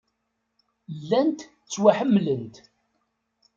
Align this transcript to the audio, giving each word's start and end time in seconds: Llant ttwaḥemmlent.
Llant 0.99 1.39
ttwaḥemmlent. 1.65 2.55